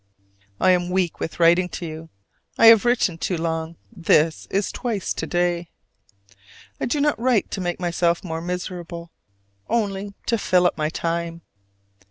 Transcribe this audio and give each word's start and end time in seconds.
I 0.59 0.71
am 0.71 0.89
weak 0.89 1.19
with 1.19 1.39
writing 1.39 1.69
to 1.69 1.85
you, 1.85 2.09
I 2.57 2.65
have 2.69 2.85
written 2.85 3.19
too 3.19 3.37
long: 3.37 3.75
this 3.95 4.47
is 4.49 4.71
twice 4.71 5.13
to 5.13 5.27
day. 5.27 5.69
I 6.79 6.87
do 6.87 6.99
not 6.99 7.19
write 7.19 7.51
to 7.51 7.61
make 7.61 7.79
myself 7.79 8.23
more 8.23 8.41
miserable: 8.41 9.11
only 9.69 10.15
to 10.25 10.39
fill 10.39 10.65
up 10.65 10.75
my 10.75 10.89
time. 10.89 11.43